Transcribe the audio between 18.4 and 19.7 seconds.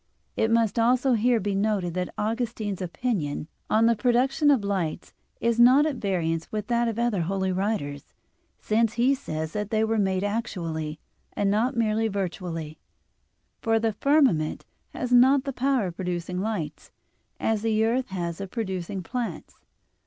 of producing plants.